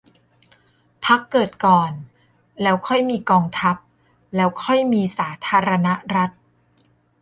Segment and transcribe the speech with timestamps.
[1.05, 1.91] พรรคเกิดก่อน
[2.61, 3.75] แล้วค่อยมีกองทัพ
[4.35, 6.31] แล้วค่อยมีสาธารณรัฐ